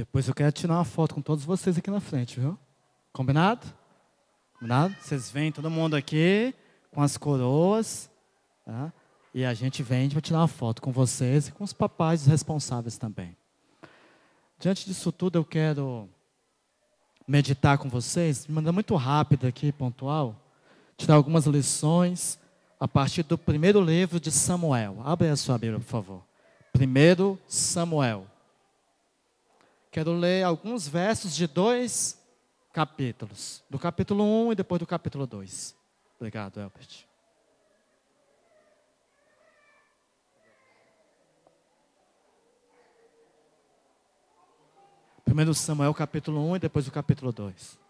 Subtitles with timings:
[0.00, 2.58] Depois eu quero tirar uma foto com todos vocês aqui na frente, viu?
[3.12, 3.66] Combinado?
[4.54, 4.96] Combinado?
[4.98, 6.54] Vocês vêm todo mundo aqui
[6.90, 8.10] com as coroas,
[8.64, 8.90] tá?
[9.34, 12.96] E a gente vem para tirar uma foto com vocês e com os papais responsáveis
[12.96, 13.36] também.
[14.58, 16.08] Diante disso tudo, eu quero
[17.28, 20.34] meditar com vocês, de maneira muito rápida aqui, pontual,
[20.96, 22.38] tirar algumas lições
[22.80, 25.02] a partir do primeiro livro de Samuel.
[25.04, 26.22] Abre a sua Bíblia, por favor.
[26.72, 28.29] Primeiro Samuel.
[29.90, 32.16] Quero ler alguns versos de dois
[32.72, 33.64] capítulos.
[33.68, 35.74] Do capítulo 1 e depois do capítulo 2.
[36.16, 37.06] Obrigado, Albert.
[45.24, 47.89] Primeiro Samuel capítulo 1 e depois o capítulo 2.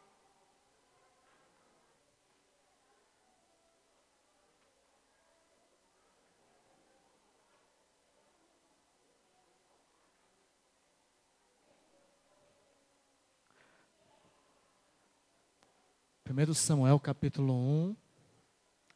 [16.41, 17.97] Primeiro Samuel capítulo 1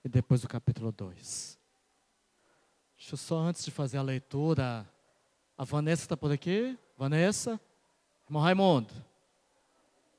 [0.03, 1.59] e depois o capítulo 2.
[2.97, 4.91] Deixa eu só antes de fazer a leitura,
[5.55, 6.79] a Vanessa está por aqui?
[6.97, 7.61] Vanessa?
[8.27, 8.95] Irmão Raimundo.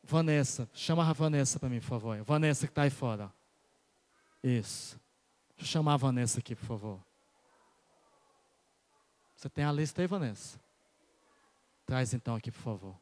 [0.03, 2.21] Vanessa, chama a Vanessa para mim, por favor.
[2.21, 3.33] Vanessa que está aí fora.
[4.43, 4.99] Isso.
[5.57, 6.99] Deixa eu chamar a Vanessa aqui, por favor.
[9.35, 10.59] Você tem a lista aí, Vanessa?
[11.87, 12.95] Traz então aqui, por favor.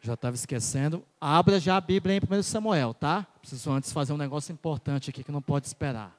[0.00, 1.04] Já estava esquecendo.
[1.20, 3.26] Abra já a Bíblia em 1 Samuel, tá?
[3.40, 6.18] Preciso antes fazer um negócio importante aqui que não pode esperar.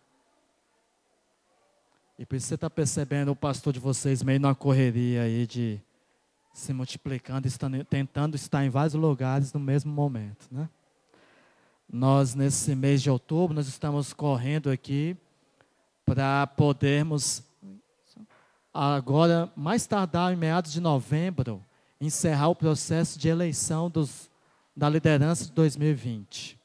[2.18, 5.82] E por isso você está percebendo o pastor de vocês meio na correria aí de
[6.54, 10.48] se multiplicando, estando, tentando estar em vários lugares no mesmo momento.
[10.52, 10.70] Né?
[11.92, 15.18] Nós, nesse mês de outubro, nós estamos correndo aqui
[16.06, 17.44] para podermos,
[18.74, 21.64] agora, mais tardar em meados de novembro,
[22.02, 24.30] encerrar o processo de eleição dos,
[24.75, 26.59] da liderança de 2020.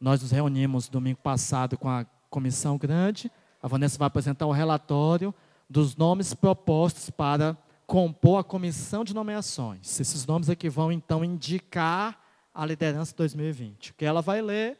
[0.00, 3.30] Nós nos reunimos domingo passado com a comissão grande,
[3.62, 5.32] a Vanessa vai apresentar o relatório
[5.68, 7.56] dos nomes propostos para
[7.86, 10.00] compor a comissão de nomeações.
[10.00, 12.18] Esses nomes aqui vão então indicar
[12.52, 13.94] a liderança de 2020.
[13.94, 14.78] Que ela vai ler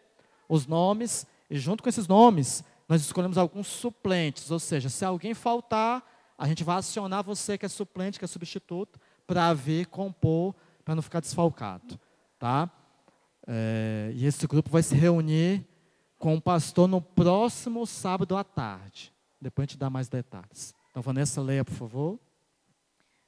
[0.49, 5.33] os nomes e junto com esses nomes nós escolhemos alguns suplentes, ou seja, se alguém
[5.33, 6.05] faltar,
[6.37, 8.99] a gente vai acionar você que é suplente, que é substituto,
[9.31, 12.01] para vir compor, para não ficar desfalcado,
[12.37, 12.69] tá?
[13.47, 15.65] É, e esse grupo vai se reunir
[16.19, 19.13] com o pastor no próximo sábado à tarde.
[19.41, 20.75] Depois a gente dá mais detalhes.
[20.91, 22.19] Então, Vanessa, leia, por favor.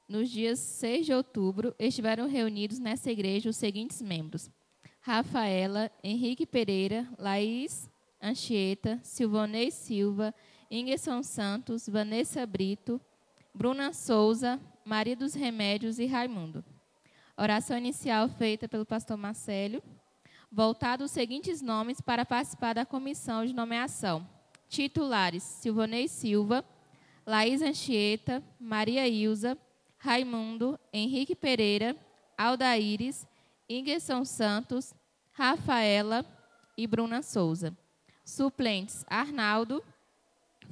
[0.05, 4.51] Nos dias 6 de outubro, estiveram reunidos nessa igreja os seguintes membros:
[4.99, 7.89] Rafaela, Henrique Pereira, Laís
[8.21, 10.35] Anchieta, Silvonei Silva,
[10.69, 12.99] Ingerson Santos, Vanessa Brito,
[13.55, 16.65] Bruna Souza, Maria dos Remédios e Raimundo.
[17.37, 19.81] Oração inicial feita pelo pastor Marcelo.
[20.51, 24.27] Voltado os seguintes nomes para participar da comissão de nomeação.
[24.67, 26.65] Titulares: Silvonei Silva,
[27.27, 29.55] Laís Anchieta, Maria Ilza,
[29.99, 31.95] Raimundo, Henrique Pereira,
[32.35, 33.27] Aldaíris,
[33.69, 34.95] Ingerson Santos,
[35.31, 36.25] Rafaela
[36.75, 37.77] e Bruna Souza.
[38.25, 39.83] Suplentes Arnaldo,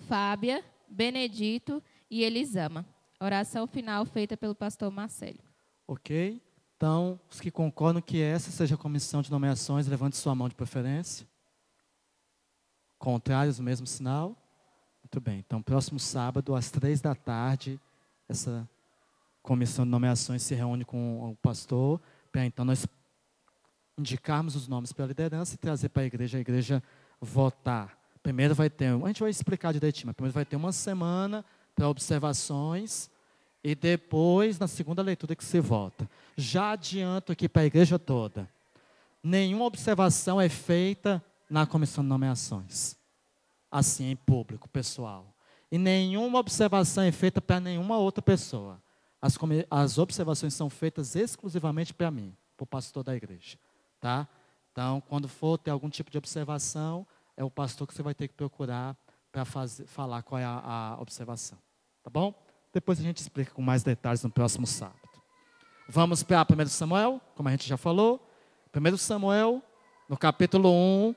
[0.08, 2.86] Fábia, Benedito e Elisama.
[3.20, 5.40] Oração final feita pelo pastor Marcelo.
[5.88, 6.42] Ok.
[6.76, 10.56] Então, os que concordam que essa seja a comissão de nomeações, levante sua mão de
[10.56, 11.26] preferência.
[13.00, 14.36] Contrários, o mesmo sinal.
[15.02, 15.40] Muito bem.
[15.40, 17.80] Então, próximo sábado, às três da tarde,
[18.28, 18.68] essa
[19.42, 22.02] comissão de nomeações se reúne com o pastor,
[22.32, 22.86] para então nós
[23.98, 26.84] indicarmos os nomes para a liderança e trazer para a igreja, a igreja
[27.20, 27.98] votar.
[28.24, 31.44] Primeiro vai ter, a gente vai explicar direitinho, mas primeiro vai ter uma semana
[31.76, 33.10] para observações
[33.64, 36.10] e depois, na segunda leitura, que se vota.
[36.36, 38.50] Já adianto aqui para a igreja toda,
[39.24, 42.96] nenhuma observação é feita na comissão de nomeações,
[43.70, 45.34] assim, em público, pessoal.
[45.72, 48.82] E nenhuma observação é feita para nenhuma outra pessoa.
[49.22, 49.38] As,
[49.70, 53.58] as observações são feitas exclusivamente para mim, para o pastor da igreja.
[54.00, 54.28] Tá?
[54.72, 57.06] Então, quando for ter algum tipo de observação,
[57.38, 58.98] é o pastor que você vai ter que procurar
[59.32, 61.58] para falar qual é a, a observação.
[62.04, 62.34] Tá bom?
[62.74, 65.00] Depois a gente explica com mais detalhes no próximo sábado.
[65.88, 68.26] Vamos para 1 Samuel, como a gente já falou.
[68.74, 69.62] 1 Samuel,
[70.08, 71.16] no capítulo 1,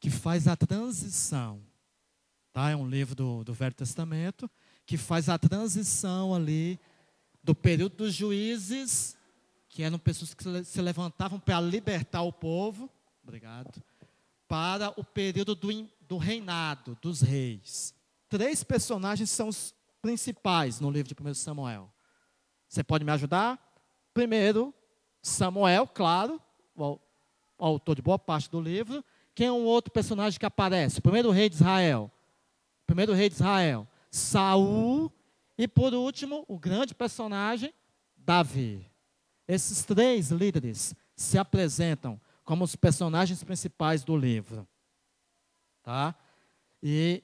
[0.00, 1.62] que faz a transição.
[2.52, 2.70] Tá?
[2.70, 4.50] É um livro do, do Velho Testamento
[4.86, 6.80] que faz a transição ali
[7.44, 9.16] do período dos juízes,
[9.68, 12.90] que eram pessoas que se levantavam para libertar o povo,
[13.22, 13.80] obrigado,
[14.48, 17.94] para o período do, do reinado dos reis.
[18.28, 21.92] Três personagens são os principais no livro de 1 Samuel.
[22.68, 23.58] Você pode me ajudar?
[24.12, 24.74] Primeiro,
[25.22, 26.40] Samuel, claro,
[26.74, 26.98] o
[27.58, 29.04] autor de boa parte do livro.
[29.40, 31.00] Quem é um outro personagem que aparece?
[31.00, 32.12] Primeiro rei de Israel.
[32.86, 33.88] Primeiro rei de Israel.
[34.10, 35.10] Saul.
[35.56, 37.72] E por último, o grande personagem,
[38.14, 38.86] Davi.
[39.48, 44.68] Esses três líderes se apresentam como os personagens principais do livro.
[45.82, 46.14] Tá?
[46.82, 47.22] E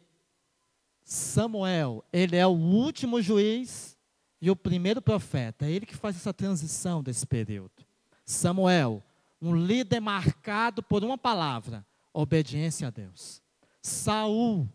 [1.04, 3.94] Samuel, ele é o último juiz
[4.40, 5.66] e o primeiro profeta.
[5.66, 7.84] É ele que faz essa transição desse período.
[8.24, 9.04] Samuel,
[9.38, 11.84] um líder marcado por uma palavra:
[12.16, 13.42] obediência a Deus.
[13.82, 14.66] Saul,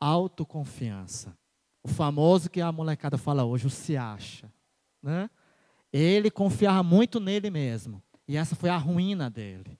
[0.00, 1.36] autoconfiança.
[1.82, 4.52] O famoso que a molecada fala hoje, o se acha.
[5.00, 5.30] Né?
[5.92, 8.02] Ele confiava muito nele mesmo.
[8.26, 9.78] E essa foi a ruína dele.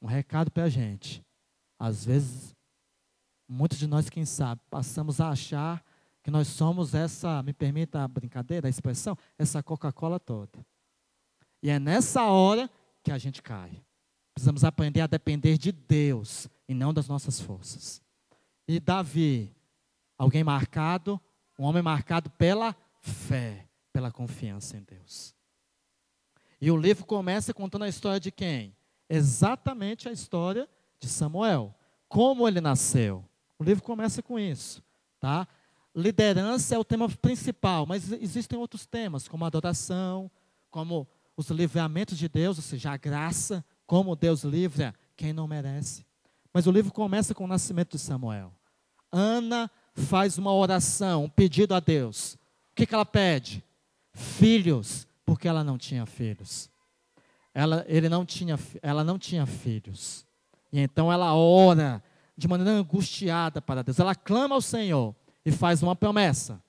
[0.00, 1.22] Um recado para a gente.
[1.78, 2.56] Às vezes,
[3.46, 5.84] muitos de nós, quem sabe, passamos a achar
[6.22, 10.64] que nós somos essa, me permita a brincadeira, a expressão, essa Coca-Cola toda.
[11.62, 12.68] E é nessa hora
[13.02, 13.85] que a gente cai.
[14.36, 18.02] Precisamos aprender a depender de Deus e não das nossas forças.
[18.68, 19.50] E Davi,
[20.18, 21.18] alguém marcado,
[21.58, 25.34] um homem marcado pela fé, pela confiança em Deus.
[26.60, 28.76] E o livro começa contando a história de quem?
[29.08, 30.68] Exatamente a história
[31.00, 31.74] de Samuel.
[32.06, 33.24] Como ele nasceu.
[33.58, 34.84] O livro começa com isso,
[35.18, 35.48] tá?
[35.94, 40.30] Liderança é o tema principal, mas existem outros temas, como adoração,
[40.70, 46.04] como os livramentos de Deus, ou seja, a graça, como Deus livra quem não merece.
[46.52, 48.52] Mas o livro começa com o nascimento de Samuel.
[49.12, 52.34] Ana faz uma oração, um pedido a Deus.
[52.34, 52.38] O
[52.74, 53.64] que, que ela pede?
[54.12, 56.70] Filhos, porque ela não tinha filhos.
[57.54, 60.26] Ela, ele não tinha, ela não tinha filhos.
[60.72, 62.02] E então ela ora
[62.36, 63.98] de maneira angustiada para Deus.
[63.98, 66.62] Ela clama ao Senhor e faz uma promessa.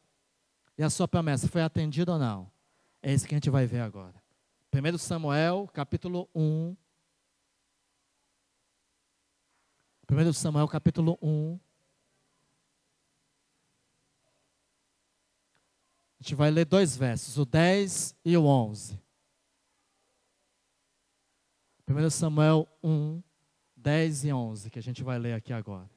[0.78, 2.50] E a sua promessa foi atendida ou não?
[3.02, 4.16] É isso que a gente vai ver agora.
[4.74, 6.76] 1 Samuel, capítulo 1.
[10.10, 11.60] 1 Samuel, capítulo 1.
[16.20, 18.98] A gente vai ler dois versos, o 10 e o 11.
[21.90, 23.22] 1 Samuel 1,
[23.76, 25.90] 10 e 11, que a gente vai ler aqui agora.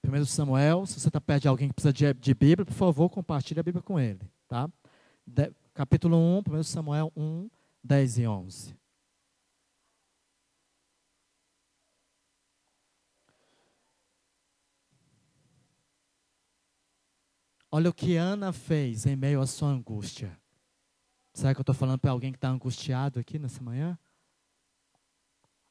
[0.00, 3.08] Primeiro Samuel, se você está perto de alguém que precisa de, de, Bíblia, por favor,
[3.08, 4.20] compartilhe a Bíblia com ele.
[4.48, 4.68] Tá?
[5.26, 7.48] De, capítulo 1, 1 Samuel 1,
[7.84, 8.76] 10 e 11.
[17.70, 20.38] Olha o que Ana fez em meio à sua angústia.
[21.34, 23.98] Será que eu estou falando para alguém que está angustiado aqui nessa manhã?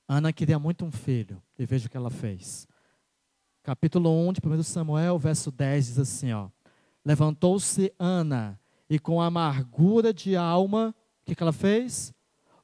[0.07, 2.68] Ana queria muito um filho, e veja o que ela fez.
[3.63, 6.50] Capítulo 1 de 1 Samuel, verso 10 diz assim: ó,
[7.06, 12.13] Levantou-se Ana e com amargura de alma, o que, que ela fez?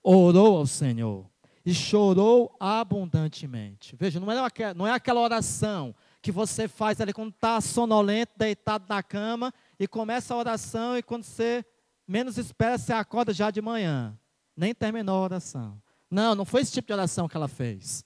[0.03, 1.25] Orou ao Senhor
[1.65, 3.95] e chorou abundantemente.
[3.95, 8.86] Veja, não é, não é aquela oração que você faz ali quando está sonolento, deitado
[8.89, 11.65] na cama, e começa a oração, e quando você
[12.07, 14.17] menos espera, você acorda já de manhã.
[14.55, 15.81] Nem terminou a oração.
[16.12, 18.03] Não, não foi esse tipo de oração que ela fez.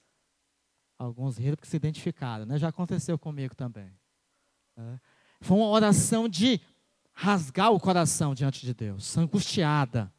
[0.99, 2.57] Alguns riram porque se identificaram, né?
[2.57, 3.91] Já aconteceu comigo também.
[4.75, 4.99] Né?
[5.41, 6.61] Foi uma oração de
[7.13, 10.13] rasgar o coração diante de Deus, angustiada.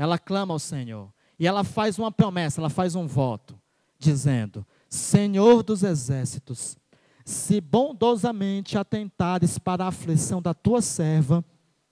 [0.00, 1.12] Ela clama ao Senhor.
[1.38, 3.60] E ela faz uma promessa, ela faz um voto,
[3.98, 6.78] dizendo: Senhor dos exércitos,
[7.22, 11.44] se bondosamente atentares para a aflição da tua serva,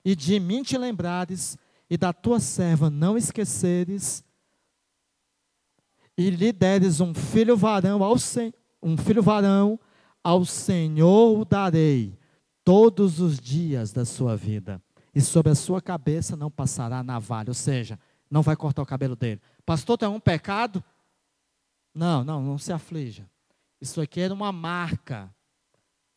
[0.03, 1.59] e de mim te lembrares,
[1.91, 4.25] e da tua serva não esqueceres,
[6.17, 8.17] e lhe deres um filho varão ao
[8.83, 9.79] um filho varão,
[10.25, 12.19] ao Senhor o darei
[12.65, 14.83] todos os dias da sua vida,
[15.19, 17.99] e sobre a sua cabeça não passará navalha, ou seja,
[18.31, 19.41] não vai cortar o cabelo dele.
[19.67, 20.83] Pastor, tem um pecado?
[21.93, 23.29] Não, não, não se aflija.
[23.81, 25.35] Isso aqui era uma marca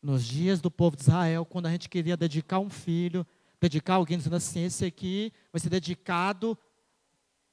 [0.00, 3.26] nos dias do povo de Israel, quando a gente queria dedicar um filho
[3.60, 6.56] dedicar alguém dizendo assim: esse aqui vai ser dedicado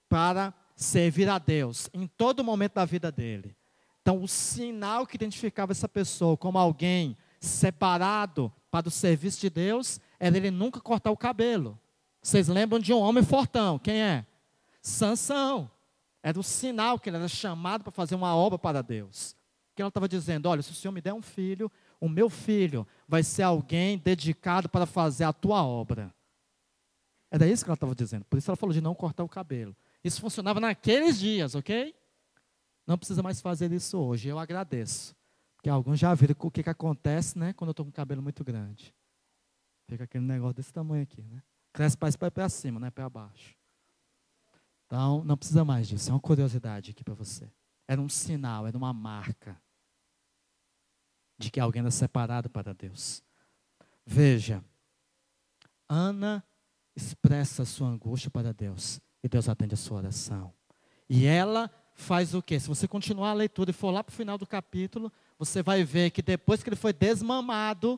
[0.08, 3.58] para servir a Deus em todo momento da vida dele.
[4.04, 10.00] Então, o sinal que identificava essa pessoa como alguém separado para o serviço de Deus
[10.20, 11.80] era ele nunca cortar o cabelo.
[12.22, 13.80] Vocês lembram de um homem fortão?
[13.80, 14.26] Quem é?
[14.82, 15.70] Sansão.
[16.22, 19.36] Era o sinal que ele era chamado para fazer uma obra para Deus.
[19.74, 22.86] Que ela estava dizendo: olha, se o Senhor me der um filho, o meu filho
[23.08, 26.14] vai ser alguém dedicado para fazer a tua obra.
[27.32, 28.26] Era isso que ela estava dizendo.
[28.26, 29.76] Por isso ela falou de não cortar o cabelo.
[30.04, 31.96] Isso funcionava naqueles dias, ok?
[32.86, 34.28] Não precisa mais fazer isso hoje.
[34.30, 35.16] Eu agradeço.
[35.60, 38.22] Porque alguns já viram o que, que acontece né, quando eu estou com o cabelo
[38.22, 38.96] muito grande.
[39.90, 41.22] Fica aquele negócio desse tamanho aqui.
[41.22, 41.44] Né?
[41.74, 43.58] Cresce para para cima, né, para baixo.
[44.86, 46.12] Então, não precisa mais disso.
[46.12, 47.52] É uma curiosidade aqui para você.
[47.86, 49.62] Era um sinal, era uma marca
[51.38, 53.22] de que alguém era separado para Deus.
[54.06, 54.64] Veja,
[55.90, 56.42] Ana
[56.96, 60.54] expressa sua angústia para Deus e Deus atende a sua oração.
[61.10, 62.58] E ela faz o quê?
[62.58, 65.86] Se você continuar a leitura e for lá para o final do capítulo, você vai
[65.86, 67.98] ver que depois que ele foi desmamado,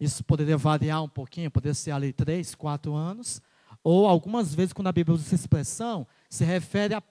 [0.00, 3.42] isso poderia variar um pouquinho, poderia ser ali três, quatro anos,
[3.84, 7.02] ou algumas vezes, quando a Bíblia usa essa expressão, se refere a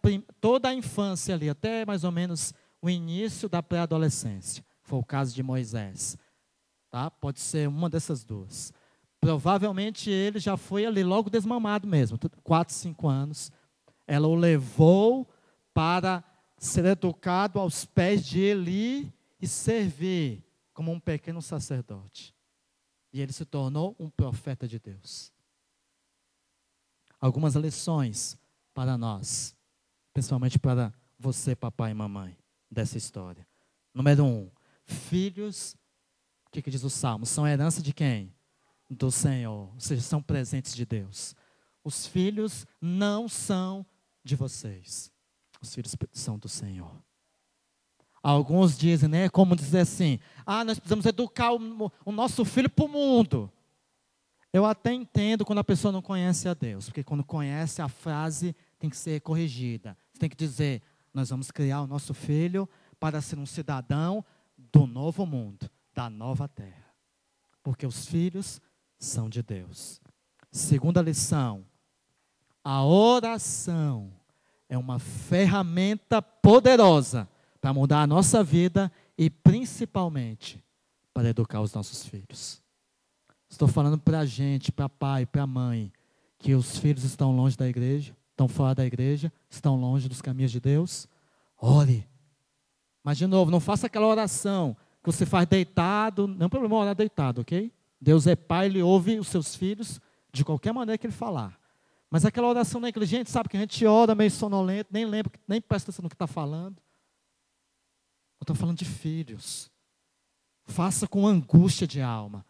[0.42, 4.66] toda a infância ali, até mais ou menos o início da pré-adolescência.
[4.82, 6.18] Foi o caso de Moisés.
[6.90, 7.12] Tá?
[7.12, 8.74] Pode ser uma dessas duas.
[9.20, 13.52] Provavelmente ele já foi ali logo desmamado mesmo, quatro, cinco anos.
[14.08, 15.30] Ela o levou
[15.74, 16.24] para
[16.58, 22.36] ser educado aos pés de Eli e servir como um pequeno sacerdote.
[23.14, 25.32] E ele se tornou um profeta de Deus.
[27.20, 28.38] Algumas lições
[28.74, 29.56] para nós,
[30.14, 32.38] principalmente para você, papai e mamãe,
[32.70, 33.48] dessa história.
[33.94, 34.52] Número um,
[34.84, 35.76] filhos,
[36.46, 37.26] o que, que diz o Salmo?
[37.26, 38.34] São herança de quem?
[38.90, 41.36] Do Senhor, ou seja, são presentes de Deus.
[41.84, 43.86] Os filhos não são
[44.24, 45.12] de vocês,
[45.62, 46.92] os filhos são do Senhor.
[48.22, 49.30] Alguns dizem, né?
[49.30, 53.52] Como dizer assim: ah, nós precisamos educar o, o nosso filho para o mundo.
[54.52, 58.56] Eu até entendo quando a pessoa não conhece a Deus, porque quando conhece a frase
[58.80, 59.98] tem que ser corrigida.
[60.12, 60.82] Você tem que dizer:
[61.14, 62.68] nós vamos criar o nosso filho
[63.00, 64.26] para ser um cidadão
[64.58, 66.94] do novo mundo, da nova terra.
[67.62, 68.60] Porque os filhos
[68.98, 70.02] são de Deus.
[70.52, 71.66] Segunda lição:
[72.64, 74.12] a oração
[74.70, 77.28] é uma ferramenta poderosa
[77.62, 80.64] para mudar a nossa vida e principalmente
[81.14, 82.62] para educar os nossos filhos.
[83.50, 85.92] Estou falando para a gente, para pai, para mãe,
[86.38, 90.52] que os filhos estão longe da igreja, estão fora da igreja, estão longe dos caminhos
[90.52, 91.08] de Deus.
[91.58, 92.08] Ore.
[93.04, 96.28] Mas, de novo, não faça aquela oração que você faz deitado.
[96.28, 97.72] Não é problema orar deitado, ok?
[98.00, 100.00] Deus é pai, ele ouve os seus filhos
[100.32, 101.57] de qualquer maneira que ele falar.
[102.10, 105.92] Mas aquela oração negligente, sabe que a gente ora meio sonolento, nem lembra, nem presta
[105.92, 106.78] atenção no que está falando.
[108.40, 109.70] Eu estou falando de filhos.
[110.66, 112.46] Faça com angústia de alma.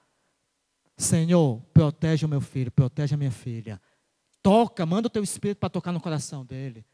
[0.96, 3.82] Senhor, protege o meu filho, protege a minha filha.
[4.42, 6.86] Toca, manda o teu espírito para tocar no coração dele.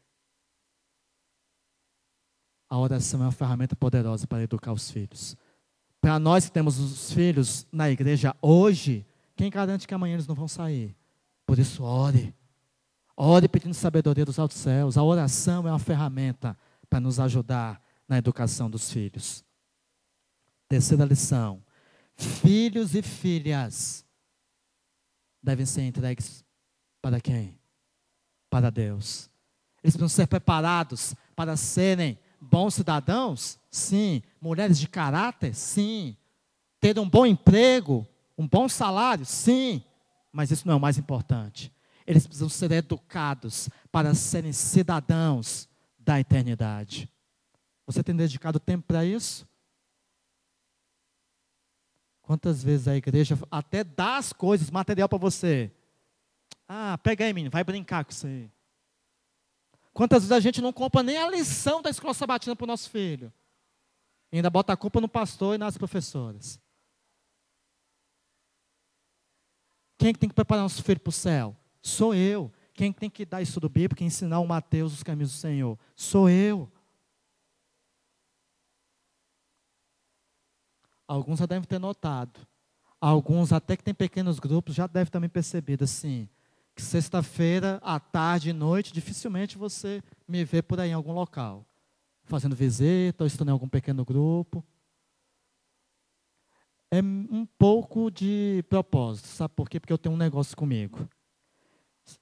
[2.68, 5.36] A oração é uma ferramenta poderosa para educar os filhos.
[6.00, 9.06] Para nós que temos os filhos na igreja hoje,
[9.36, 10.94] quem garante que amanhã eles não vão sair?
[11.46, 12.34] Por isso, ore.
[13.16, 14.96] Ore pedindo sabedoria dos altos céus.
[14.96, 16.56] A oração é uma ferramenta
[16.90, 19.44] para nos ajudar na educação dos filhos.
[20.68, 21.62] Terceira lição:
[22.16, 24.04] filhos e filhas
[25.42, 26.44] devem ser entregues
[27.00, 27.58] para quem?
[28.50, 29.30] Para Deus.
[29.82, 33.58] Eles precisam ser preparados para serem bons cidadãos?
[33.70, 34.22] Sim.
[34.40, 35.54] Mulheres de caráter?
[35.54, 36.16] Sim.
[36.80, 38.06] Ter um bom emprego?
[38.36, 39.26] Um bom salário?
[39.26, 39.82] Sim.
[40.32, 41.72] Mas isso não é o mais importante.
[42.06, 45.68] Eles precisam ser educados para serem cidadãos
[45.98, 47.10] da eternidade.
[47.86, 49.46] Você tem dedicado tempo para isso?
[52.22, 55.70] Quantas vezes a igreja até dá as coisas, material para você?
[56.66, 58.50] Ah, pega aí, menino, vai brincar com isso aí.
[59.92, 62.90] Quantas vezes a gente não compra nem a lição da escola sabatina para o nosso
[62.90, 63.32] filho?
[64.32, 66.58] E ainda bota a culpa no pastor e nas professoras.
[69.96, 71.56] Quem é que tem que preparar nosso filho para o céu?
[71.84, 72.50] Sou eu.
[72.72, 75.78] Quem tem que dar estudo bíblico e ensinar o Mateus os caminhos do Senhor?
[75.94, 76.72] Sou eu.
[81.06, 82.40] Alguns já devem ter notado.
[82.98, 86.26] Alguns, até que tem pequenos grupos, já devem também percebido assim,
[86.74, 91.66] que sexta-feira, à tarde e noite, dificilmente você me vê por aí em algum local.
[92.24, 94.64] Fazendo visita ou estando em algum pequeno grupo.
[96.90, 99.78] É um pouco de propósito, sabe por quê?
[99.78, 101.06] Porque eu tenho um negócio comigo.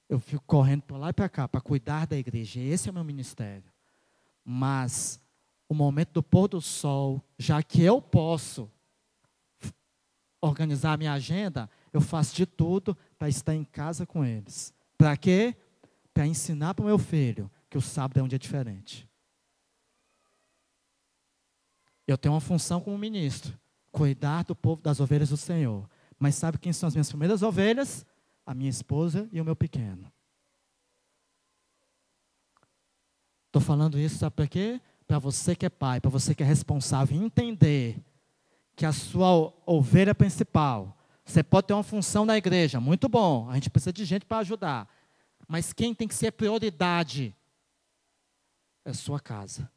[0.08, 2.60] Eu fico correndo para lá e para cá para cuidar da igreja.
[2.60, 3.70] Esse é o meu ministério.
[4.44, 5.20] Mas
[5.68, 8.70] o momento do pôr do sol, já que eu posso
[10.40, 14.74] organizar a minha agenda, eu faço de tudo para estar em casa com eles.
[14.98, 15.56] Para quê?
[16.12, 19.08] Para ensinar para o meu filho que o sábado é um dia diferente.
[22.06, 23.58] Eu tenho uma função como ministro:
[23.90, 25.88] cuidar do povo das ovelhas do Senhor.
[26.18, 28.04] Mas sabe quem são as minhas primeiras ovelhas?
[28.44, 30.12] A minha esposa e o meu pequeno.
[33.46, 34.80] Estou falando isso, sabe para quê?
[35.06, 38.02] Para você que é pai, para você que é responsável, entender
[38.74, 43.54] que a sua ovelha principal, você pode ter uma função na igreja, muito bom, a
[43.54, 44.88] gente precisa de gente para ajudar.
[45.46, 47.36] Mas quem tem que ser prioridade
[48.84, 49.70] é a sua casa,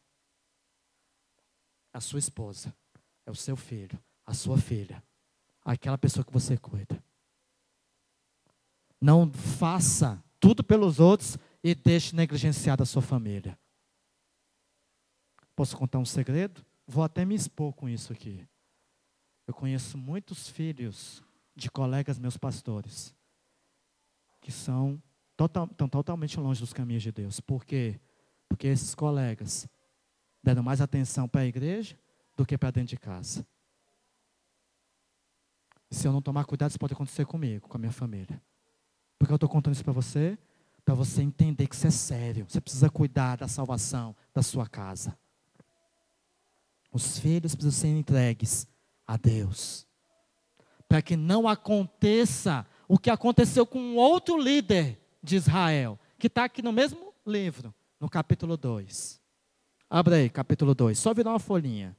[1.91, 2.73] a sua esposa,
[3.25, 5.03] é o seu filho, a sua filha,
[5.65, 7.03] aquela pessoa que você cuida.
[9.05, 13.55] Não faça tudo pelos outros e deixe negligenciar a sua família.
[15.55, 16.65] Posso contar um segredo?
[16.87, 18.43] Vou até me expor com isso aqui.
[19.45, 21.23] Eu conheço muitos filhos
[21.55, 23.13] de colegas meus pastores
[24.41, 24.99] que são
[25.37, 27.39] total, estão totalmente longe dos caminhos de Deus.
[27.39, 27.99] Por quê?
[28.49, 29.69] Porque esses colegas
[30.41, 31.95] deram mais atenção para a igreja
[32.35, 33.45] do que para dentro de casa.
[35.91, 38.41] Se eu não tomar cuidado, isso pode acontecer comigo, com a minha família.
[39.17, 40.37] Porque eu estou contando isso para você,
[40.83, 42.45] para você entender que isso é sério.
[42.47, 45.17] Você precisa cuidar da salvação da sua casa.
[46.91, 48.67] Os filhos precisam ser entregues
[49.05, 49.87] a Deus.
[50.87, 56.61] Para que não aconteça o que aconteceu com outro líder de Israel, que está aqui
[56.61, 59.19] no mesmo livro, no capítulo 2.
[59.89, 60.97] Abre aí, capítulo 2.
[60.97, 61.97] Só virar uma folhinha.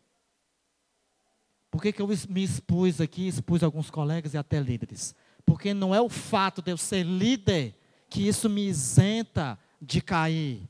[1.70, 5.14] Por que, que eu me expus aqui, expus alguns colegas e até líderes?
[5.46, 7.74] Porque não é o fato de eu ser líder
[8.10, 10.68] que isso me isenta de cair.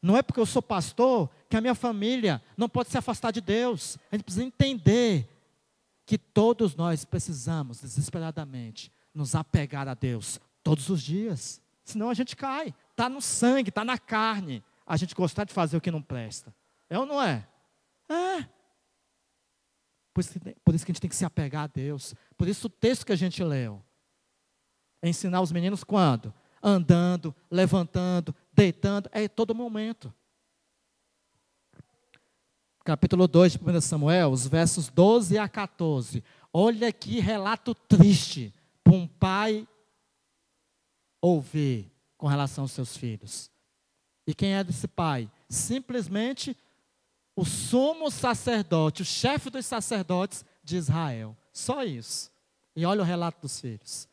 [0.00, 3.40] Não é porque eu sou pastor que a minha família não pode se afastar de
[3.40, 3.96] Deus.
[4.10, 5.28] A gente precisa entender
[6.04, 11.60] que todos nós precisamos desesperadamente nos apegar a Deus todos os dias.
[11.84, 12.74] Senão a gente cai.
[12.90, 14.62] Está no sangue, está na carne.
[14.86, 16.54] A gente gostar de fazer o que não presta.
[16.90, 17.46] É ou não é?
[18.08, 18.46] É.
[20.12, 20.32] Por isso,
[20.64, 22.14] por isso que a gente tem que se apegar a Deus.
[22.36, 23.82] Por isso o texto que a gente leu.
[25.00, 26.32] É ensinar os meninos quando?
[26.62, 30.12] Andando, levantando, deitando, é em todo momento.
[32.84, 36.22] Capítulo 2 de 1 Samuel, os versos 12 a 14.
[36.52, 39.66] Olha que relato triste para um pai
[41.20, 43.50] ouvir com relação aos seus filhos.
[44.26, 45.30] E quem é desse pai?
[45.48, 46.56] Simplesmente
[47.34, 51.36] o sumo sacerdote, o chefe dos sacerdotes de Israel.
[51.52, 52.30] Só isso.
[52.74, 54.08] E olha o relato dos filhos.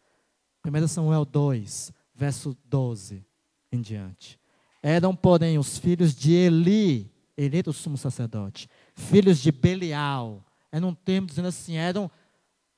[0.65, 3.25] 1 Samuel 2, verso 12
[3.71, 4.39] em diante.
[4.81, 10.45] Eram, porém, os filhos de Eli, Eli do sumo sacerdote, filhos de Belial.
[10.71, 12.09] Era um termo dizendo assim, eram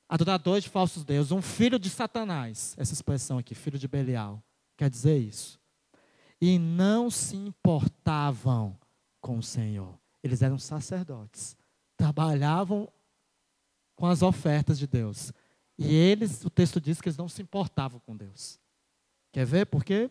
[0.07, 2.75] adoradores de falsos deuses, um filho de Satanás.
[2.77, 4.43] Essa expressão aqui, filho de Belial,
[4.77, 5.59] quer dizer isso.
[6.39, 8.77] E não se importavam
[9.19, 10.00] com o Senhor.
[10.23, 11.57] Eles eram sacerdotes,
[11.97, 12.87] trabalhavam
[13.95, 15.31] com as ofertas de Deus.
[15.77, 18.59] E eles, o texto diz que eles não se importavam com Deus.
[19.31, 20.09] Quer ver por quê?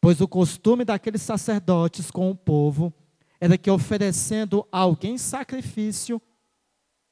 [0.00, 2.92] Pois o costume daqueles sacerdotes com o povo
[3.38, 6.20] era que, oferecendo a alguém sacrifício,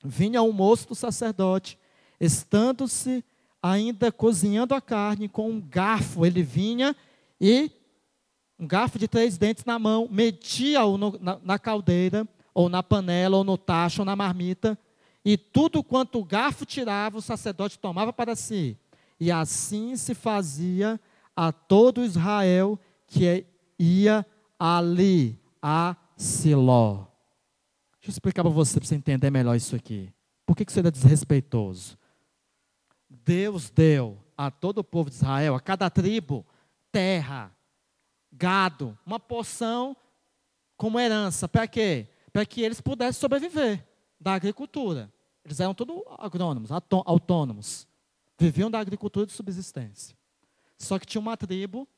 [0.05, 1.79] vinha o moço do sacerdote,
[2.21, 3.25] estando-se
[3.63, 6.95] ainda cozinhando a carne com um garfo, ele vinha
[7.41, 7.71] e
[8.59, 12.27] um garfo de três dentes na mão, metia-o na, na caldeira,
[12.59, 14.77] ou na panela, ou no tacho, ou na marmita,
[15.25, 18.77] e tudo quanto o garfo tirava, o sacerdote tomava para si.
[19.21, 20.99] E assim se fazia
[21.37, 23.47] a todo Israel que
[23.79, 24.27] ia
[24.59, 27.07] ali, a Siló.
[27.93, 30.13] Deixa eu explicar para você, para você entender melhor isso aqui.
[30.45, 31.97] Por que, que isso era desrespeitoso?
[33.09, 36.45] Deus deu a todo o povo de Israel, a cada tribo,
[36.91, 37.53] terra,
[38.33, 39.97] gado, uma porção
[40.77, 41.47] como herança.
[41.47, 42.09] Para quê?
[42.39, 43.85] Para que eles pudessem sobreviver
[44.21, 45.13] da agricultura.
[45.45, 46.71] Eles eram todos agrônomos,
[47.05, 47.85] autônomos.
[48.39, 50.17] Viviam da agricultura de subsistência.
[50.79, 51.89] Só que tinha uma tribo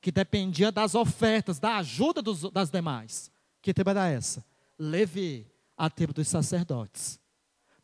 [0.00, 3.30] que dependia das ofertas, da ajuda dos, das demais.
[3.60, 4.44] Que tribo era essa?
[4.76, 5.46] Levi,
[5.76, 7.20] a tribo dos sacerdotes.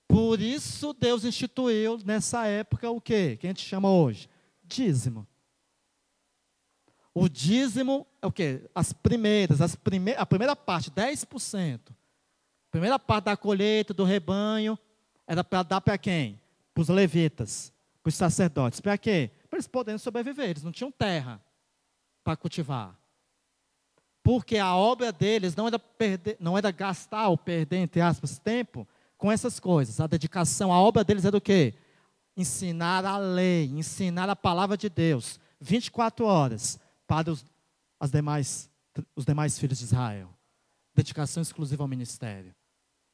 [0.09, 3.37] Por isso Deus instituiu nessa época o quê?
[3.37, 4.29] Que a gente chama hoje?
[4.65, 5.29] Dízimo.
[7.19, 8.69] O dízimo é o quê?
[8.75, 11.81] As primeiras, as prime a primeira parte, 10%.
[11.91, 14.79] A primeira parte da colheita, do rebanho,
[15.27, 16.41] era para dar para quem?
[16.73, 18.81] Para os levitas, para os sacerdotes.
[18.81, 19.31] Para quê?
[19.49, 20.51] para eles poderem sobreviver.
[20.51, 21.43] Eles não tinham terra
[22.23, 22.97] para cultivar.
[24.23, 28.87] Porque a obra deles não era, perder, não era gastar ou perder, entre aspas, tempo
[29.17, 30.01] com essas coisas.
[30.01, 31.75] A dedicação, a obra deles era o quê?
[32.37, 35.41] Ensinar a lei, ensinar a palavra de Deus.
[35.61, 36.79] 24 horas
[37.09, 37.45] para os,
[37.99, 38.71] as demais,
[39.17, 40.33] os demais filhos de Israel.
[40.95, 42.55] Dedicação exclusiva ao ministério.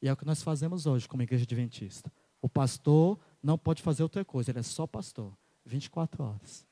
[0.03, 2.13] E é o que nós fazemos hoje como igreja adventista.
[2.43, 5.33] O pastor não pode fazer outra coisa, ele é só pastor,
[5.65, 6.67] 24 horas.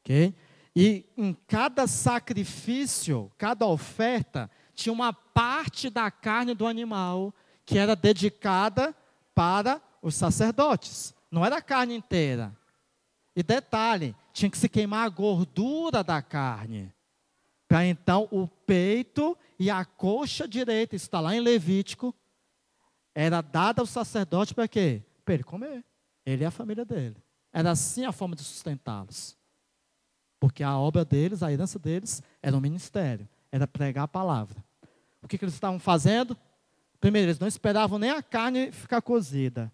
[0.00, 0.34] Ok?
[0.74, 7.94] E em cada sacrifício, cada oferta, tinha uma parte da carne do animal que era
[7.94, 8.94] dedicada
[9.34, 11.14] para os sacerdotes.
[11.30, 12.56] Não era a carne inteira.
[13.36, 16.92] E detalhe, tinha que se queimar a gordura da carne.
[17.68, 22.14] Para então o peito e a coxa direita, isso está lá em Levítico,
[23.14, 25.02] era dada ao sacerdote para quê?
[25.24, 25.84] Para ele comer.
[26.24, 27.16] Ele e a família dele.
[27.52, 29.36] Era assim a forma de sustentá-los.
[30.38, 34.64] Porque a obra deles, a herança deles, era um ministério, era pregar a palavra.
[35.22, 36.36] O que, que eles estavam fazendo?
[36.98, 39.70] Primeiro, eles não esperavam nem a carne ficar cozida.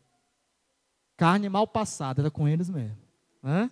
[1.16, 2.98] Carne mal passada, era com eles mesmo.
[3.42, 3.70] Né?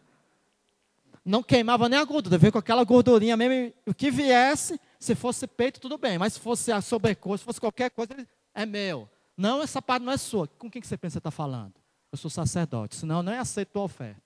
[1.25, 3.73] Não queimava nem a gordura, veio com aquela gordurinha mesmo.
[3.87, 6.19] O que viesse, se fosse peito, tudo bem.
[6.19, 8.15] Mas se fosse a sobrecoxa, se fosse qualquer coisa,
[8.55, 9.09] é meu.
[9.37, 10.47] Não, essa parte não é sua.
[10.47, 11.75] Com quem que você pensa que está falando?
[12.13, 14.23] Eu sou sacerdote, senão eu não aceito a oferta.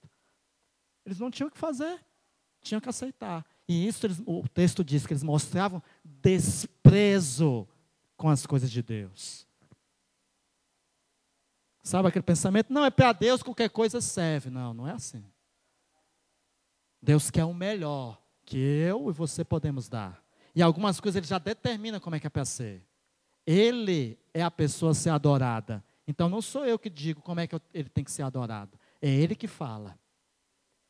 [1.06, 1.98] Eles não tinham o que fazer
[2.62, 3.44] tinham que aceitar.
[3.66, 7.68] E isso eles, o texto diz que eles mostravam desprezo
[8.16, 9.46] com as coisas de Deus.
[11.82, 12.72] Sabe aquele pensamento?
[12.72, 14.50] Não, é para Deus qualquer coisa serve.
[14.50, 15.24] Não, não é assim.
[17.00, 20.22] Deus quer o melhor que eu e você podemos dar.
[20.54, 22.82] E algumas coisas ele já determina como é que é para ser.
[23.46, 25.84] Ele é a pessoa a ser adorada.
[26.06, 28.78] Então não sou eu que digo como é que ele tem que ser adorado.
[29.00, 29.98] É ele que fala.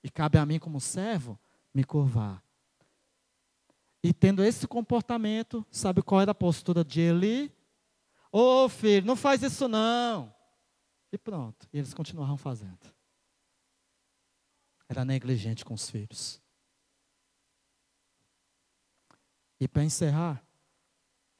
[0.03, 1.39] E cabe a mim, como servo,
[1.75, 2.43] me curvar.
[4.03, 7.53] E tendo esse comportamento, sabe qual era a postura de Eli?
[8.31, 10.33] Ô oh, filho, não faz isso não.
[11.13, 11.69] E pronto.
[11.73, 12.79] E eles continuaram fazendo.
[14.89, 16.41] Era negligente com os filhos.
[19.61, 20.43] E para encerrar,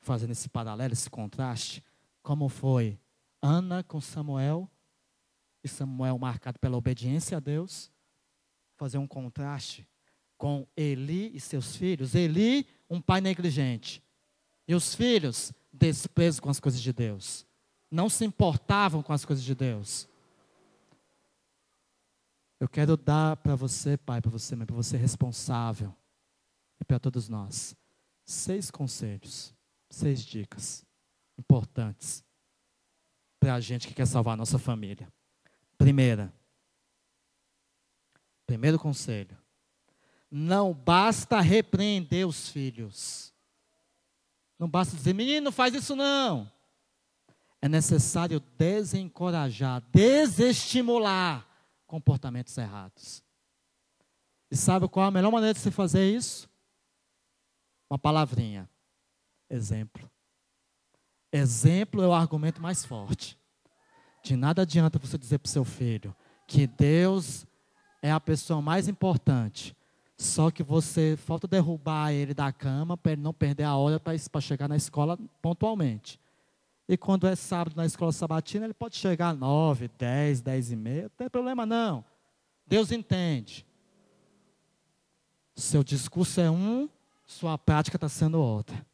[0.01, 1.83] fazendo esse paralelo, esse contraste,
[2.23, 2.99] como foi
[3.41, 4.71] Ana com Samuel,
[5.63, 7.91] e Samuel marcado pela obediência a Deus,
[8.77, 9.87] fazer um contraste
[10.37, 12.15] com Eli e seus filhos.
[12.15, 14.03] Eli, um pai negligente.
[14.67, 17.47] E os filhos, desprezo com as coisas de Deus.
[17.91, 20.09] Não se importavam com as coisas de Deus.
[22.61, 25.95] Eu quero dar para você, pai, para você, para você responsável
[26.81, 27.77] e para todos nós,
[28.25, 29.55] seis conselhos,
[29.89, 30.85] seis dicas
[31.39, 32.25] importantes
[33.39, 35.13] para a gente que quer salvar a nossa família.
[35.77, 36.33] Primeira,
[38.45, 39.39] primeiro conselho:
[40.29, 43.33] não basta repreender os filhos.
[44.59, 46.51] Não basta dizer, menino, faz isso não.
[47.63, 51.48] É necessário desencorajar, desestimular
[51.89, 53.25] comportamentos errados.
[54.49, 56.49] E sabe qual a melhor maneira de se fazer isso?
[57.91, 58.71] Uma palavrinha:
[59.51, 60.09] exemplo.
[61.33, 63.37] Exemplo é o argumento mais forte.
[64.23, 66.15] De nada adianta você dizer para o seu filho
[66.47, 67.45] que Deus
[68.01, 69.77] é a pessoa mais importante
[70.19, 74.41] só que você falta derrubar ele da cama para ele não perder a hora para
[74.41, 76.19] chegar na escola pontualmente.
[76.89, 80.77] E quando é sábado na escola sabatina, ele pode chegar às 9, 10, 10 e
[80.77, 81.03] meia.
[81.03, 82.03] Não tem problema não.
[82.67, 83.67] Deus entende.
[85.55, 86.89] Seu discurso é um,
[87.27, 88.87] sua prática está sendo outra.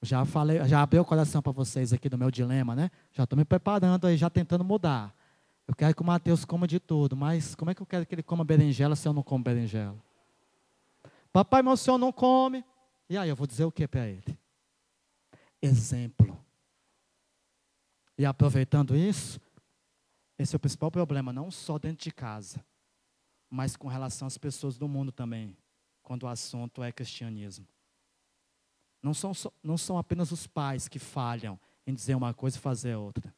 [0.00, 2.90] Já falei, já abri o coração para vocês aqui do meu dilema, né?
[3.12, 5.14] Já estou me preparando aí, já tentando mudar.
[5.66, 8.14] Eu quero que o Mateus coma de tudo, mas como é que eu quero que
[8.14, 9.96] ele coma berinjela se eu não como berinjela?
[11.32, 12.64] Papai, o senhor não come.
[13.08, 14.38] E aí, eu vou dizer o que para ele?
[15.64, 16.38] Exemplo.
[18.18, 19.40] E aproveitando isso,
[20.38, 22.62] esse é o principal problema, não só dentro de casa,
[23.48, 25.56] mas com relação às pessoas do mundo também,
[26.02, 27.66] quando o assunto é cristianismo.
[29.02, 32.94] Não são, não são apenas os pais que falham em dizer uma coisa e fazer
[32.94, 33.34] outra.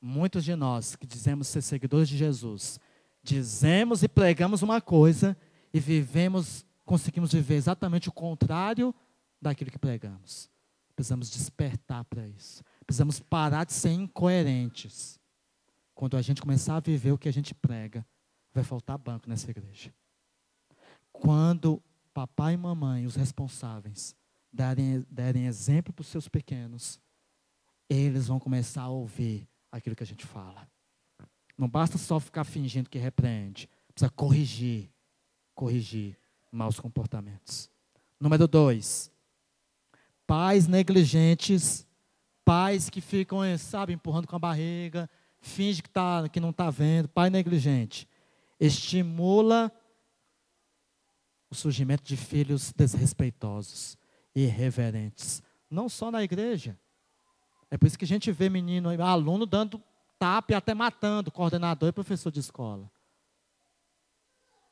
[0.00, 2.78] Muitos de nós que dizemos ser seguidores de Jesus,
[3.22, 5.36] dizemos e pregamos uma coisa
[5.72, 8.94] e vivemos, conseguimos viver exatamente o contrário
[9.40, 10.50] daquilo que pregamos.
[10.98, 12.64] Precisamos despertar para isso.
[12.84, 15.16] Precisamos parar de ser incoerentes.
[15.94, 18.04] Quando a gente começar a viver o que a gente prega,
[18.52, 19.94] vai faltar banco nessa igreja.
[21.12, 21.80] Quando
[22.12, 24.16] papai e mamãe, os responsáveis,
[24.52, 26.98] derem, derem exemplo para os seus pequenos,
[27.88, 30.68] eles vão começar a ouvir aquilo que a gente fala.
[31.56, 33.70] Não basta só ficar fingindo que repreende.
[33.94, 34.90] Precisa corrigir.
[35.54, 36.18] Corrigir
[36.50, 37.70] maus comportamentos.
[38.18, 39.12] Número dois.
[40.28, 41.84] Pais negligentes.
[42.44, 45.10] Pais que ficam, sabe, empurrando com a barriga.
[45.40, 47.08] Finge que, tá, que não está vendo.
[47.08, 48.06] Pai negligente.
[48.60, 49.72] Estimula
[51.50, 53.96] o surgimento de filhos desrespeitosos,
[54.34, 56.78] irreverentes, não só na igreja.
[57.70, 59.82] É por isso que a gente vê menino, aluno dando
[60.18, 62.90] tapa e até matando coordenador e professor de escola.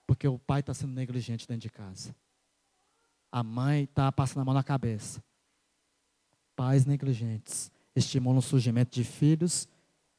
[0.06, 2.14] Porque o pai está sendo negligente dentro de casa.
[3.32, 5.22] A mãe está passando a mão na cabeça.
[6.56, 9.68] Pais negligentes estimulam o surgimento de filhos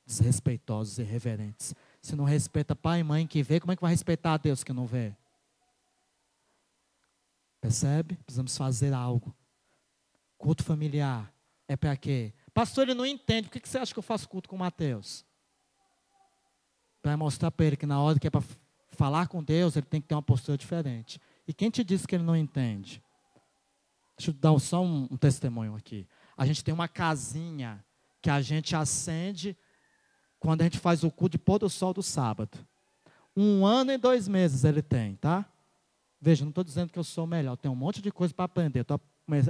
[0.06, 1.76] desrespeitosos e irreverentes.
[2.02, 4.64] Se não respeita pai e mãe que vê, como é que vai respeitar a Deus
[4.64, 5.14] que não vê?
[7.60, 8.16] Percebe?
[8.24, 9.36] Precisamos fazer algo.
[10.38, 11.32] Culto familiar
[11.68, 12.34] é para quê?
[12.54, 13.50] Pastor, ele não entende.
[13.50, 15.26] Por que você acha que eu faço culto com Mateus?
[17.02, 18.44] Para mostrar para ele que na hora que é para
[18.92, 21.20] falar com Deus, ele tem que ter uma postura diferente.
[21.48, 23.04] E quem te disse que ele não entende?
[24.18, 26.08] Deixa eu dar só um, um testemunho aqui.
[26.38, 27.84] A gente tem uma casinha
[28.22, 29.58] que a gente acende
[30.40, 32.58] quando a gente faz o culto de pôr do sol do sábado.
[33.36, 35.46] Um ano e dois meses ele tem, tá?
[36.22, 38.82] Veja, não estou dizendo que eu sou melhor, tenho um monte de coisa para aprender.
[38.82, 39.00] Estou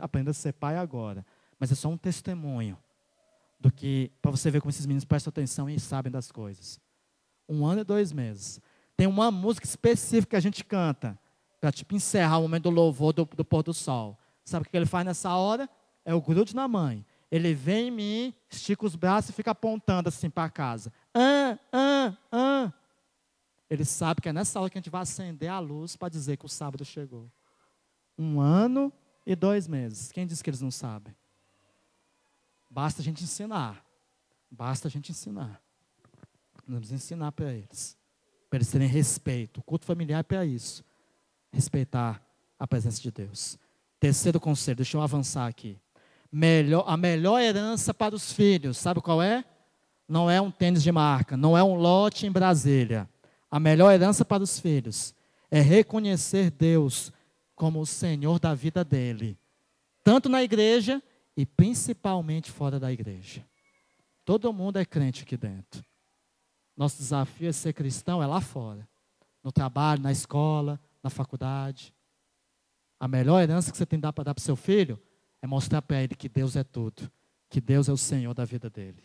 [0.01, 1.25] aprendendo a ser pai agora.
[1.59, 2.77] Mas é só um testemunho
[3.59, 6.79] do que, para você ver como esses meninos prestam atenção e sabem das coisas.
[7.49, 8.61] Um ano e dois meses.
[8.95, 11.17] Tem uma música específica que a gente canta,
[11.59, 14.17] para tipo encerrar o momento do louvor do, do pôr do sol.
[14.43, 15.69] Sabe o que ele faz nessa hora?
[16.07, 17.05] É o grude na mãe.
[17.29, 20.93] Ele vem em mim, estica os braços e fica apontando assim para casa.
[21.13, 22.73] Ah, ah, ah.
[23.69, 26.37] Ele sabe que é nessa hora que a gente vai acender a luz para dizer
[26.37, 27.29] que o sábado chegou.
[28.17, 28.89] Um ano
[29.25, 30.09] e dois meses.
[30.09, 31.13] Quem disse que eles não sabem?
[32.71, 33.85] Basta a gente ensinar.
[34.49, 35.61] Basta a gente ensinar.
[36.65, 37.97] Vamos ensinar para eles.
[38.49, 39.59] Para eles terem respeito.
[39.59, 40.85] O culto familiar é para isso.
[41.51, 42.25] Respeitar
[42.57, 43.59] a presença de Deus.
[43.99, 45.77] Terceiro conselho, deixa eu avançar aqui.
[46.31, 49.43] Melhor, a melhor herança para os filhos, sabe qual é?
[50.07, 53.09] Não é um tênis de marca, não é um lote em Brasília
[53.49, 55.15] a melhor herança para os filhos
[55.49, 57.11] é reconhecer Deus
[57.55, 59.37] como o Senhor da vida dele,
[60.03, 61.01] tanto na igreja
[61.35, 63.45] e principalmente fora da igreja.
[64.25, 65.83] Todo mundo é crente aqui dentro.
[66.75, 68.87] Nosso desafio é ser cristão é lá fora,
[69.43, 71.93] no trabalho, na escola, na faculdade.
[72.99, 74.99] A melhor herança que você tem para dar para o seu filho
[75.41, 77.11] é mostrar para ele que Deus é tudo,
[77.49, 79.03] que Deus é o Senhor da vida dele.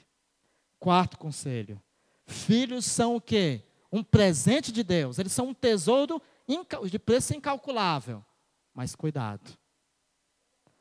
[0.78, 1.80] Quarto conselho:
[2.26, 3.62] filhos são o quê?
[3.92, 6.20] um presente de Deus, eles são um tesouro
[6.90, 8.24] de preço incalculável.
[8.74, 9.52] Mas cuidado.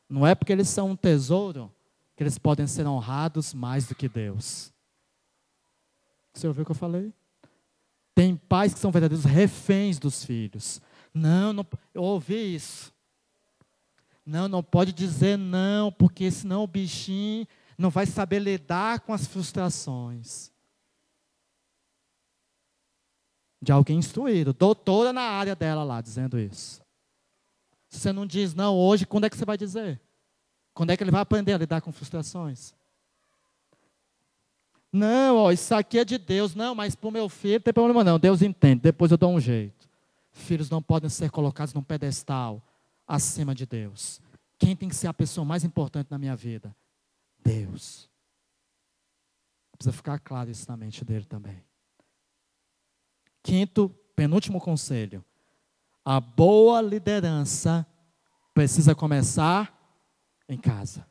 [0.07, 1.71] Não é porque eles são um tesouro
[2.15, 4.71] que eles podem ser honrados mais do que Deus.
[6.33, 7.13] Você ouviu o que eu falei?
[8.15, 10.81] Tem pais que são verdadeiros reféns dos filhos.
[11.13, 12.93] Não, não eu ouvi isso.
[14.25, 19.25] Não, não pode dizer não, porque senão o bichinho não vai saber lidar com as
[19.25, 20.51] frustrações
[23.61, 26.81] de alguém instruído, doutora na área dela lá, dizendo isso.
[27.89, 30.01] Se você não diz não hoje, quando é que você vai dizer?
[30.73, 32.73] Quando é que ele vai aprender a lidar com frustrações?
[34.91, 36.55] Não, ó, isso aqui é de Deus.
[36.55, 38.19] Não, mas para o meu filho não tem problema não.
[38.19, 39.89] Deus entende, depois eu dou um jeito.
[40.31, 42.61] Filhos não podem ser colocados num pedestal
[43.07, 44.21] acima de Deus.
[44.57, 46.75] Quem tem que ser a pessoa mais importante na minha vida?
[47.43, 48.09] Deus.
[49.77, 51.63] Precisa ficar claro isso na mente dele também.
[53.41, 55.25] Quinto, penúltimo conselho.
[56.05, 57.85] A boa liderança
[58.53, 59.75] precisa começar
[60.47, 61.05] em casa.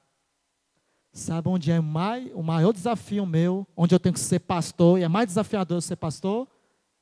[1.12, 5.02] Sabe onde é mais, o maior desafio meu, onde eu tenho que ser pastor, e
[5.02, 6.48] é mais desafiador ser pastor?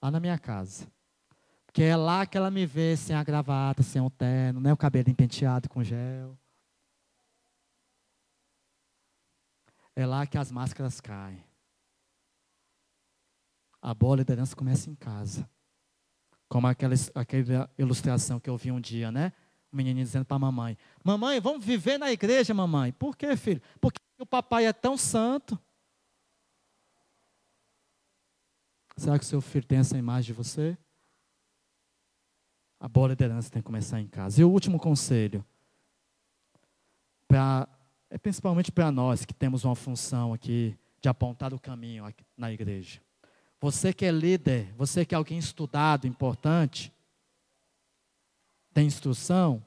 [0.01, 0.91] Lá na minha casa.
[1.79, 4.77] Porque é lá que ela me vê sem a gravata, sem o terno, né, o
[4.77, 6.37] cabelo penteado com gel.
[9.95, 11.41] É lá que as máscaras caem.
[13.81, 15.49] A boa liderança começa em casa.
[16.49, 19.33] Como aquela, aquela ilustração que eu vi um dia, né?
[19.71, 22.91] O menino dizendo para a mamãe: Mamãe, vamos viver na igreja, mamãe.
[22.91, 23.63] Por quê, filho?
[23.81, 25.57] Porque o papai é tão santo.
[28.97, 30.77] Será que o seu filho tem essa imagem de você?
[32.81, 34.41] A boa liderança tem que começar em casa.
[34.41, 35.45] E o último conselho,
[37.27, 37.69] pra,
[38.09, 42.05] é principalmente para nós que temos uma função aqui de apontar o caminho
[42.37, 43.01] na igreja.
[43.61, 46.93] Você que é líder, você que é alguém estudado, importante,
[48.73, 49.65] tem instrução,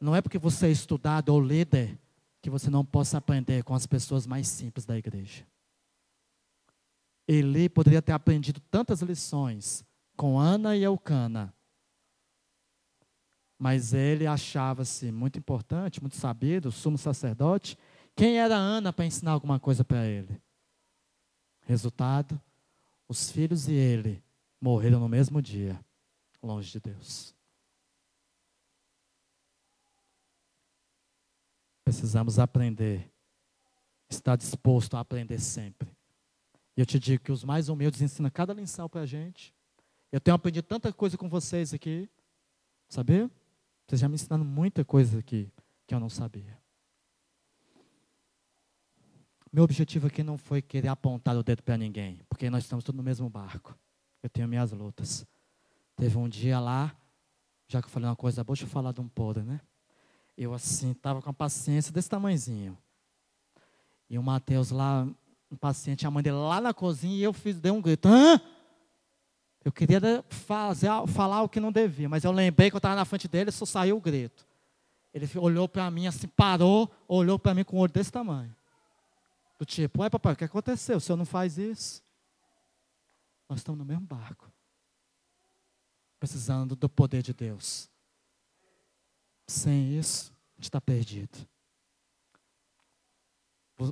[0.00, 1.98] não é porque você é estudado ou líder
[2.40, 5.44] que você não possa aprender com as pessoas mais simples da igreja.
[7.26, 9.84] Eli poderia ter aprendido tantas lições
[10.16, 11.54] com Ana e Eucana,
[13.58, 17.78] mas ele achava-se muito importante, muito sabido, sumo sacerdote.
[18.14, 20.40] Quem era Ana para ensinar alguma coisa para ele?
[21.62, 22.40] Resultado:
[23.08, 24.22] os filhos e ele
[24.60, 25.78] morreram no mesmo dia,
[26.42, 27.34] longe de Deus.
[31.84, 33.10] Precisamos aprender.
[34.08, 35.88] Estar disposto a aprender sempre.
[36.76, 39.55] E eu te digo que os mais humildes ensinam cada lição para a gente.
[40.12, 42.08] Eu tenho aprendido tanta coisa com vocês aqui.
[42.88, 43.30] Sabia?
[43.86, 45.50] Vocês já me ensinaram muita coisa aqui
[45.86, 46.58] que eu não sabia.
[49.52, 52.96] Meu objetivo aqui não foi querer apontar o dedo para ninguém, porque nós estamos todos
[52.96, 53.76] no mesmo barco.
[54.22, 55.26] Eu tenho minhas lutas.
[55.94, 56.94] Teve um dia lá,
[57.68, 59.60] já que eu falei uma coisa boa, deixa eu falar de um podre, né?
[60.36, 62.76] Eu assim, estava com a paciência desse tamanhozinho.
[64.10, 65.08] E o Mateus lá,
[65.50, 68.08] um paciente, a mãe dele lá na cozinha, e eu fiz, dei um grito.
[68.08, 68.40] Hã?
[69.66, 73.04] Eu queria fazer, falar o que não devia, mas eu lembrei que eu estava na
[73.04, 74.46] frente dele, só saiu o grito.
[75.12, 78.54] Ele olhou para mim assim, parou, olhou para mim com um olho desse tamanho.
[79.58, 80.98] Do tipo, ué papai, o que aconteceu?
[80.98, 82.00] O senhor não faz isso?
[83.48, 84.48] Nós estamos no mesmo barco.
[86.20, 87.90] Precisando do poder de Deus.
[89.48, 91.44] Sem isso, a gente está perdido.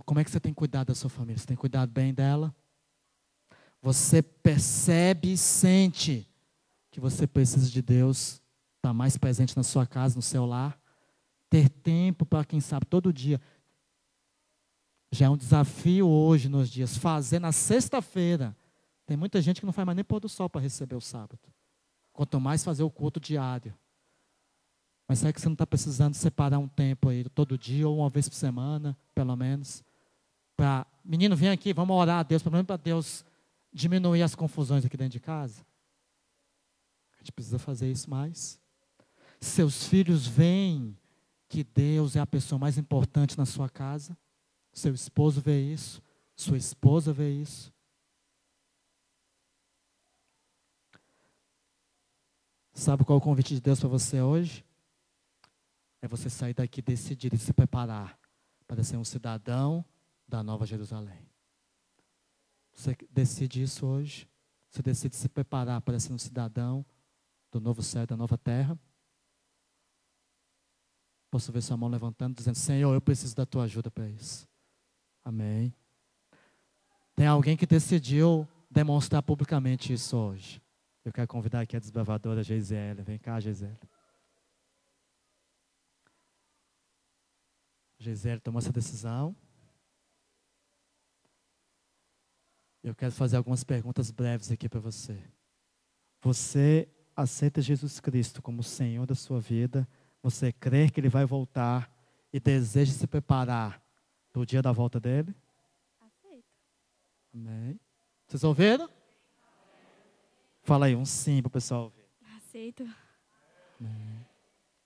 [0.04, 1.36] Como é que você tem cuidado da sua família?
[1.36, 2.54] Você tem cuidado bem dela?
[3.84, 6.26] Você percebe e sente
[6.90, 8.36] que você precisa de Deus
[8.76, 10.80] estar tá mais presente na sua casa, no seu lar?
[11.50, 13.38] Ter tempo para, quem sabe, todo dia.
[15.12, 18.56] Já é um desafio hoje, nos dias, fazer na sexta-feira.
[19.04, 21.38] Tem muita gente que não faz mais nem pôr do sol para receber o sábado.
[22.10, 23.74] Quanto mais fazer o culto diário.
[25.06, 28.08] Mas será que você não está precisando separar um tempo aí, todo dia ou uma
[28.08, 29.84] vez por semana, pelo menos?
[30.56, 33.26] Para, menino, vem aqui, vamos orar a Deus, pelo menos para Deus
[33.74, 35.66] diminuir as confusões aqui dentro de casa.
[37.14, 38.60] A gente precisa fazer isso mais.
[39.40, 40.96] Seus filhos veem
[41.48, 44.16] que Deus é a pessoa mais importante na sua casa.
[44.72, 46.00] Seu esposo vê isso,
[46.36, 47.72] sua esposa vê isso.
[52.72, 54.64] Sabe qual é o convite de Deus para você hoje?
[56.02, 58.18] É você sair daqui decidir e se preparar
[58.66, 59.84] para ser um cidadão
[60.26, 61.33] da Nova Jerusalém.
[62.74, 64.28] Você decide isso hoje?
[64.70, 66.84] Você decide se preparar para ser um cidadão
[67.50, 68.78] do novo céu da nova terra?
[71.30, 74.48] Posso ver sua mão levantando, dizendo: Senhor, eu preciso da tua ajuda para isso.
[75.24, 75.74] Amém.
[77.14, 80.60] Tem alguém que decidiu demonstrar publicamente isso hoje.
[81.04, 83.02] Eu quero convidar aqui a desbravadora Geisele.
[83.02, 83.78] Vem cá, Geisele.
[87.98, 89.34] Gisele tomou essa decisão.
[92.84, 95.18] Eu quero fazer algumas perguntas breves aqui para você.
[96.20, 99.88] Você aceita Jesus Cristo como Senhor da sua vida?
[100.22, 101.90] Você crê que Ele vai voltar
[102.30, 103.82] e deseja se preparar
[104.30, 105.34] para o dia da volta dele?
[105.98, 106.44] Aceito.
[107.32, 107.80] Amém.
[108.26, 108.90] Vocês ouviram?
[110.62, 112.04] Fala aí um sim para o pessoal ouvir.
[112.36, 112.86] Aceito.
[113.80, 114.26] Amém.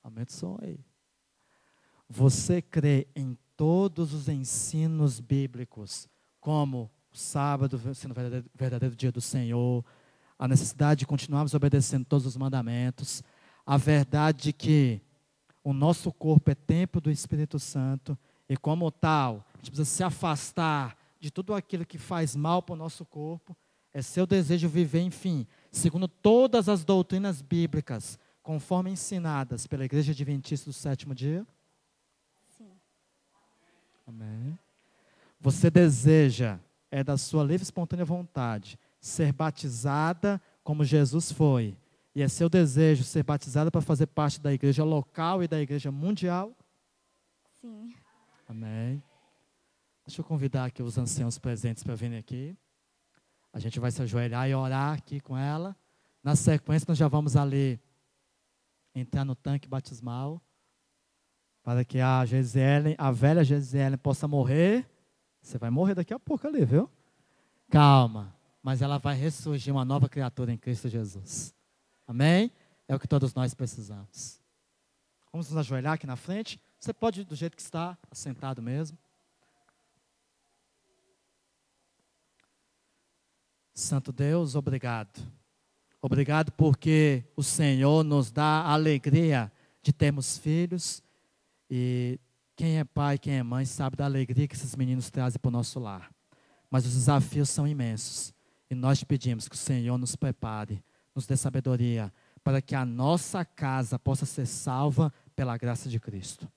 [0.05, 0.79] Aumenta o som aí.
[2.09, 6.09] Você crê em todos os ensinos bíblicos,
[6.39, 9.85] como o sábado sendo o verdadeiro, verdadeiro dia do Senhor,
[10.39, 13.23] a necessidade de continuarmos obedecendo todos os mandamentos,
[13.67, 15.01] a verdade de que
[15.65, 18.17] o nosso corpo é templo do Espírito Santo
[18.49, 22.75] e, como tal, a gente precisa se afastar de tudo aquilo que faz mal para
[22.75, 23.57] o nosso corpo.
[23.93, 30.71] É seu desejo viver, enfim, segundo todas as doutrinas bíblicas, conforme ensinadas pela Igreja Adventista
[30.71, 31.47] do sétimo dia?
[34.07, 34.59] Amém.
[35.39, 36.59] Você deseja,
[36.91, 41.77] é da sua livre e espontânea vontade, ser batizada como Jesus foi.
[42.15, 45.93] E é seu desejo ser batizada para fazer parte da igreja local e da igreja
[45.93, 46.57] mundial?
[47.61, 47.95] Sim.
[48.49, 49.03] Amém.
[50.07, 52.57] Deixa eu convidar aqui os anciãos presentes para virem aqui.
[53.53, 55.77] A gente vai se ajoelhar e orar aqui com ela.
[56.23, 57.81] Na sequência, nós já vamos ali
[58.95, 60.43] entrar no tanque batismal
[61.63, 64.89] para que a Gisele, a velha Gisele possa morrer.
[65.41, 66.91] Você vai morrer daqui a pouco ali, viu?
[67.71, 71.55] Calma, mas ela vai ressurgir uma nova criatura em Cristo Jesus.
[72.07, 72.51] Amém?
[72.87, 74.41] É o que todos nós precisamos.
[75.33, 76.61] Vamos nos ajoelhar aqui na frente.
[76.81, 78.97] Você pode do jeito que está, sentado mesmo.
[83.75, 85.21] Santo Deus, obrigado.
[86.01, 89.53] Obrigado porque o Senhor nos dá a alegria
[89.83, 91.03] de termos filhos
[91.71, 92.19] e
[92.59, 95.53] quem é pai, quem é mãe, sabe da alegria que esses meninos trazem para o
[95.53, 96.11] nosso lar.
[96.69, 98.35] Mas os desafios são imensos.
[98.69, 100.83] E nós pedimos que o Senhor nos prepare,
[101.15, 106.51] nos dê sabedoria, para que a nossa casa possa ser salva pela graça de Cristo.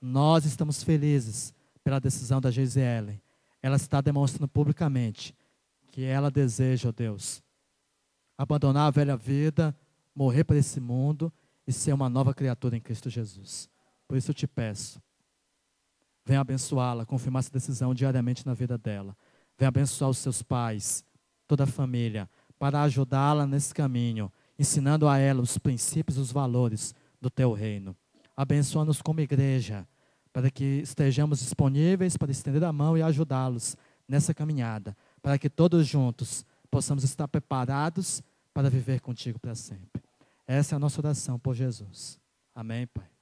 [0.00, 3.22] Nós estamos felizes pela decisão da Gisele.
[3.62, 5.32] Ela está demonstrando publicamente
[5.92, 7.40] que ela deseja, ó Deus,
[8.36, 9.76] abandonar a velha vida,
[10.12, 11.32] morrer para esse mundo
[11.64, 13.70] e ser uma nova criatura em Cristo Jesus.
[14.08, 15.00] Por isso eu te peço,
[16.26, 19.16] Venha abençoá-la, confirmar essa decisão diariamente na vida dela.
[19.56, 21.04] Venha abençoar os seus pais,
[21.46, 27.30] toda a família, para ajudá-la nesse caminho, ensinando a ela os princípios os valores do
[27.30, 27.96] teu reino.
[28.36, 29.86] Abençoa-nos como igreja,
[30.32, 33.76] para que estejamos disponíveis para estender a mão e ajudá-los
[34.08, 38.20] nessa caminhada, para que todos juntos possamos estar preparados
[38.52, 40.02] para viver contigo para sempre.
[40.44, 42.18] Essa é a nossa oração por Jesus.
[42.52, 43.15] Amém, Pai.